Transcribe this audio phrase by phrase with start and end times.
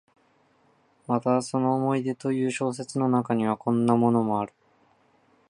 [1.05, 4.53] またその「思い出」という小説の中には、こんなのもある。